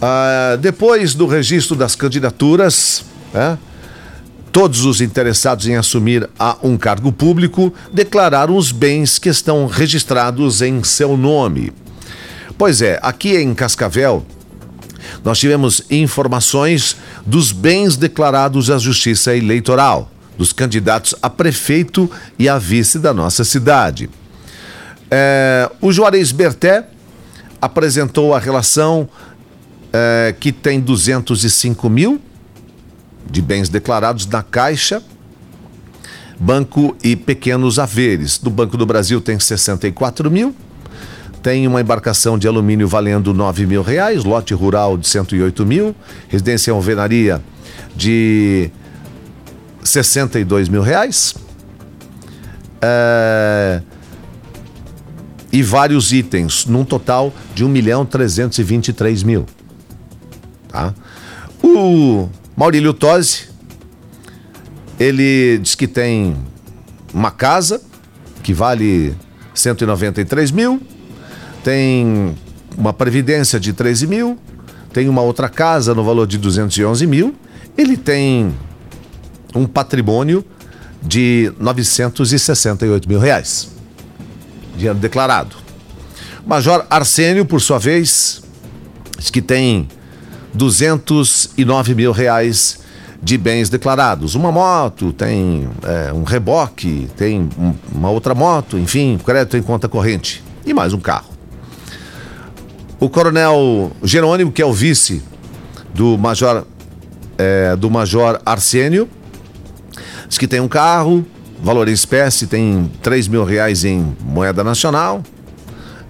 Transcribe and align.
Ah, 0.00 0.56
depois 0.60 1.14
do 1.14 1.26
registro 1.26 1.74
das 1.74 1.94
candidaturas, 1.94 3.04
né, 3.32 3.58
todos 4.52 4.84
os 4.84 5.00
interessados 5.00 5.66
em 5.66 5.76
assumir 5.76 6.28
a 6.38 6.56
um 6.62 6.76
cargo 6.76 7.12
público 7.12 7.72
declararam 7.92 8.56
os 8.56 8.72
bens 8.72 9.18
que 9.18 9.28
estão 9.28 9.66
registrados 9.66 10.62
em 10.62 10.82
seu 10.82 11.16
nome. 11.16 11.72
Pois 12.58 12.80
é, 12.80 12.98
aqui 13.02 13.36
em 13.36 13.54
Cascavel, 13.54 14.24
nós 15.24 15.38
tivemos 15.38 15.82
informações 15.90 16.96
dos 17.24 17.52
bens 17.52 17.96
declarados 17.96 18.70
à 18.70 18.78
Justiça 18.78 19.36
Eleitoral, 19.36 20.10
dos 20.38 20.52
candidatos 20.52 21.14
a 21.22 21.28
prefeito 21.28 22.10
e 22.38 22.48
a 22.48 22.58
vice 22.58 22.98
da 22.98 23.12
nossa 23.12 23.44
cidade. 23.44 24.08
É, 25.10 25.70
o 25.80 25.92
Juarez 25.92 26.32
Berté 26.32 26.86
apresentou 27.60 28.34
a 28.34 28.38
relação 28.38 29.08
é, 29.96 30.34
que 30.38 30.52
tem 30.52 30.78
205 30.78 31.88
mil 31.88 32.20
de 33.30 33.40
bens 33.40 33.70
declarados 33.70 34.26
na 34.26 34.42
Caixa, 34.42 35.02
Banco 36.38 36.94
e 37.02 37.16
Pequenos 37.16 37.78
Haveres. 37.78 38.36
Do 38.36 38.50
Banco 38.50 38.76
do 38.76 38.84
Brasil 38.84 39.22
tem 39.22 39.40
64 39.40 40.30
mil, 40.30 40.54
tem 41.42 41.66
uma 41.66 41.80
embarcação 41.80 42.38
de 42.38 42.46
alumínio 42.46 42.86
valendo 42.86 43.32
9 43.32 43.64
mil 43.64 43.82
reais, 43.82 44.22
lote 44.22 44.52
rural 44.52 44.98
de 44.98 45.08
108 45.08 45.64
mil, 45.64 45.96
residência 46.28 46.70
em 46.70 46.74
alvenaria 46.74 47.42
de 47.96 48.70
62 49.82 50.68
mil 50.68 50.82
reais. 50.82 51.34
É, 52.82 53.80
e 55.50 55.62
vários 55.62 56.12
itens, 56.12 56.66
num 56.66 56.84
total 56.84 57.32
de 57.54 57.64
1 57.64 57.68
milhão 57.68 58.04
323 58.04 59.22
mil. 59.22 59.46
Tá? 60.68 60.94
O 61.62 62.28
Maurílio 62.56 62.92
Tosi, 62.92 63.48
ele 64.98 65.58
diz 65.58 65.74
que 65.74 65.86
tem 65.86 66.36
uma 67.12 67.30
casa 67.30 67.80
que 68.42 68.52
vale 68.52 69.14
193 69.54 70.50
mil, 70.50 70.80
tem 71.64 72.34
uma 72.76 72.92
previdência 72.92 73.58
de 73.58 73.72
13 73.72 74.06
mil, 74.06 74.38
tem 74.92 75.08
uma 75.08 75.22
outra 75.22 75.48
casa 75.48 75.94
no 75.94 76.04
valor 76.04 76.26
de 76.26 76.38
211 76.38 77.06
mil, 77.06 77.34
ele 77.76 77.96
tem 77.96 78.54
um 79.54 79.66
patrimônio 79.66 80.44
de 81.02 81.52
968 81.58 83.08
mil 83.08 83.18
reais 83.18 83.76
dinheiro 84.76 84.98
declarado. 84.98 85.56
Major 86.46 86.86
Arsênio, 86.88 87.44
por 87.44 87.60
sua 87.60 87.78
vez, 87.78 88.42
diz 89.18 89.30
que 89.30 89.42
tem 89.42 89.88
209 90.56 91.94
mil 91.94 92.12
reais 92.12 92.78
de 93.22 93.36
bens 93.36 93.68
declarados. 93.68 94.34
Uma 94.34 94.50
moto, 94.50 95.12
tem 95.12 95.68
é, 95.82 96.12
um 96.12 96.22
reboque, 96.22 97.08
tem 97.16 97.48
um, 97.58 97.74
uma 97.94 98.10
outra 98.10 98.34
moto, 98.34 98.78
enfim, 98.78 99.18
crédito 99.24 99.56
em 99.56 99.62
conta 99.62 99.88
corrente 99.88 100.42
e 100.64 100.72
mais 100.72 100.92
um 100.92 101.00
carro. 101.00 101.30
O 102.98 103.08
coronel 103.10 103.92
Jerônimo, 104.02 104.50
que 104.50 104.62
é 104.62 104.66
o 104.66 104.72
vice 104.72 105.22
do 105.94 106.16
major, 106.16 106.66
é, 107.36 107.76
do 107.76 107.90
major 107.90 108.40
Arsênio, 108.44 109.08
diz 110.28 110.38
que 110.38 110.48
tem 110.48 110.60
um 110.60 110.68
carro, 110.68 111.24
valor 111.62 111.88
em 111.88 111.92
espécie 111.92 112.46
tem 112.46 112.90
3 113.02 113.28
mil 113.28 113.44
reais 113.44 113.84
em 113.84 114.16
moeda 114.20 114.64
nacional. 114.64 115.22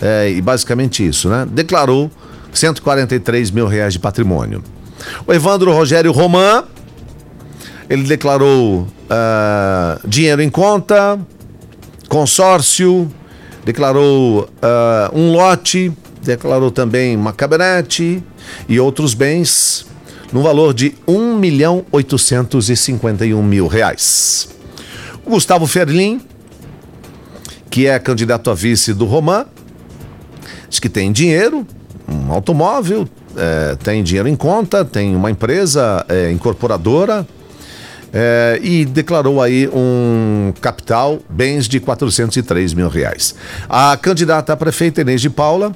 É, 0.01 0.31
e 0.31 0.43
basicamente 0.43 1.07
isso, 1.07 1.29
né? 1.31 1.47
Declarou 1.51 2.11
143 2.59 3.51
mil 3.51 3.67
reais 3.67 3.93
de 3.93 3.99
patrimônio. 3.99 4.63
O 5.27 5.33
Evandro 5.33 5.73
Rogério 5.73 6.13
Roman, 6.13 6.65
ele 7.89 8.05
declarou 8.05 8.83
uh, 8.83 10.09
dinheiro 10.09 10.43
em 10.43 10.51
conta, 10.51 11.19
consórcio, 12.09 13.11
declarou 13.65 14.43
uh, 14.43 15.19
um 15.19 15.33
lote, 15.33 15.93
declarou 16.23 16.71
também 16.71 17.17
uma 17.17 17.33
caminhonete 17.33 18.23
e 18.69 18.81
outros 18.81 19.15
bens 19.15 19.87
no 20.33 20.43
valor 20.43 20.75
de 20.75 20.95
1 21.07 21.37
milhão 21.37 21.85
851 21.93 23.43
mil 23.43 23.67
reais. 23.67 24.49
Gustavo 25.25 25.67
Ferlin, 25.67 26.21
que 27.71 27.87
é 27.87 27.99
candidato 27.99 28.51
a 28.51 28.55
vice 28.55 28.93
do 28.95 29.05
Roman, 29.05 29.47
diz 30.69 30.79
que 30.79 30.89
tem 30.89 31.13
dinheiro, 31.13 31.67
um 32.09 32.33
automóvel, 32.33 33.09
é, 33.37 33.77
tem 33.77 34.03
dinheiro 34.03 34.29
em 34.29 34.37
conta, 34.37 34.85
tem 34.85 35.15
uma 35.15 35.31
empresa 35.31 36.05
é, 36.09 36.31
incorporadora 36.31 37.27
é, 38.13 38.59
e 38.63 38.85
declarou 38.85 39.43
aí 39.43 39.69
um 39.69 40.53
capital, 40.61 41.19
bens 41.29 41.69
de 41.69 41.81
403 41.81 42.73
mil 42.73 42.89
reais. 42.89 43.35
A 43.69 43.97
candidata 43.97 44.53
a 44.53 44.57
prefeita 44.57 45.01
Inês 45.01 45.21
de 45.21 45.29
Paula, 45.29 45.75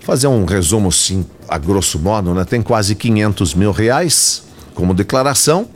fazer 0.00 0.26
um 0.26 0.44
resumo 0.44 0.90
sim, 0.90 1.24
a 1.48 1.58
grosso 1.58 1.98
modo, 1.98 2.34
né? 2.34 2.44
Tem 2.44 2.62
quase 2.62 2.94
500 2.94 3.54
mil 3.54 3.70
reais 3.70 4.42
como 4.74 4.94
declaração. 4.94 5.68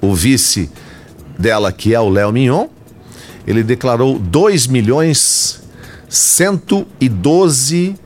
O 0.00 0.14
vice 0.14 0.70
dela, 1.38 1.72
que 1.72 1.94
é 1.94 2.00
o 2.00 2.10
Léo 2.10 2.30
Mignon, 2.32 2.66
ele 3.46 3.62
declarou 3.62 4.18
2 4.18 4.66
milhões 4.66 5.62
112 6.08 7.76
mil 7.76 8.03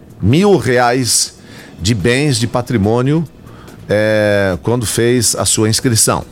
reais 0.58 1.38
de 1.80 1.94
bens 1.94 2.38
de 2.38 2.46
patrimônio 2.46 3.24
é, 3.88 4.58
quando 4.62 4.84
fez 4.84 5.34
a 5.36 5.44
sua 5.44 5.68
inscrição. 5.68 6.24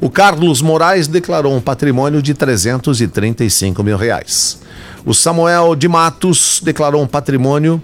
O 0.00 0.08
Carlos 0.10 0.62
Moraes 0.62 1.06
declarou 1.06 1.54
um 1.54 1.60
patrimônio 1.60 2.20
de 2.20 2.34
335 2.34 3.84
mil 3.84 3.96
reais. 3.96 4.60
O 5.04 5.14
Samuel 5.14 5.76
de 5.76 5.86
Matos 5.86 6.60
declarou 6.62 7.02
um 7.02 7.06
patrimônio 7.06 7.80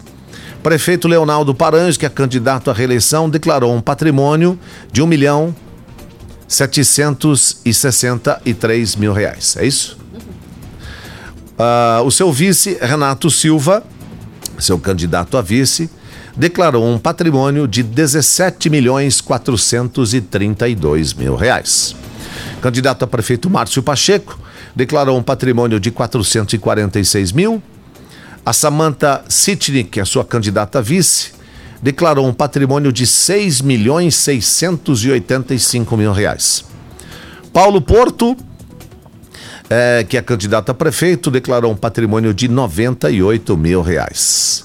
Prefeito 0.62 1.06
Leonardo 1.06 1.54
Paranhos, 1.54 1.96
que 1.96 2.04
é 2.04 2.08
candidato 2.08 2.68
à 2.68 2.74
reeleição, 2.74 3.30
declarou 3.30 3.72
um 3.72 3.80
patrimônio 3.80 4.58
de 4.90 5.00
um 5.00 5.06
milhão 5.06 5.54
763 6.48 8.96
mil 8.96 9.12
reais. 9.12 9.56
É 9.56 9.66
isso? 9.66 9.98
Uh, 11.58 12.02
o 12.04 12.10
seu 12.10 12.32
vice, 12.32 12.76
Renato 12.80 13.30
Silva, 13.30 13.84
seu 14.58 14.78
candidato 14.78 15.38
a 15.38 15.42
vice, 15.42 15.90
declarou 16.36 16.86
um 16.86 16.98
patrimônio 16.98 17.66
de 17.66 17.82
17 17.82 18.68
milhões 18.68 19.20
432 19.20 21.14
mil 21.14 21.34
reais. 21.34 21.96
Candidato 22.60 23.04
a 23.04 23.06
prefeito 23.06 23.48
Márcio 23.48 23.82
Pacheco 23.82 24.38
declarou 24.74 25.18
um 25.18 25.22
patrimônio 25.22 25.80
de 25.80 25.90
446 25.90 27.32
mil 27.32 27.62
a 28.46 28.52
Samantha 28.52 29.24
Sitnik, 29.28 29.98
a 29.98 30.04
sua 30.04 30.24
candidata 30.24 30.78
a 30.78 30.80
vice, 30.80 31.32
declarou 31.82 32.26
um 32.26 32.32
patrimônio 32.32 32.92
de 32.92 33.06
6 33.06 33.60
milhões 33.60 34.14
685 34.16 35.96
mil 35.96 36.12
reais. 36.12 36.64
Paulo 37.52 37.80
Porto, 37.80 38.36
é, 39.68 40.04
que 40.08 40.16
é 40.16 40.22
candidato 40.22 40.70
a 40.70 40.74
prefeito, 40.74 41.30
declarou 41.30 41.72
um 41.72 41.76
patrimônio 41.76 42.34
de 42.34 42.48
98 42.48 43.56
mil 43.56 43.82
reais. 43.82 44.64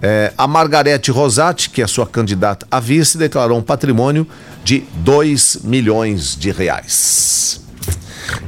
É, 0.00 0.32
a 0.38 0.46
Margarete 0.46 1.10
Rosati, 1.10 1.70
que 1.70 1.82
é 1.82 1.86
sua 1.86 2.06
candidata 2.06 2.66
a 2.70 2.78
vice, 2.78 3.18
declarou 3.18 3.58
um 3.58 3.62
patrimônio 3.62 4.26
de 4.62 4.84
2 4.96 5.60
milhões 5.64 6.36
de 6.36 6.50
reais. 6.50 7.60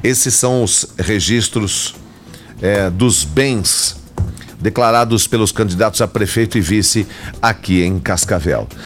Esses 0.02 0.34
são 0.34 0.62
os 0.62 0.86
registros 0.98 1.94
é, 2.62 2.88
dos 2.88 3.24
bens 3.24 3.99
declarados 4.60 5.26
pelos 5.26 5.52
candidatos 5.52 6.00
a 6.00 6.08
prefeito 6.08 6.58
e 6.58 6.60
vice 6.60 7.06
aqui 7.40 7.82
em 7.82 7.98
Cascavel. 7.98 8.68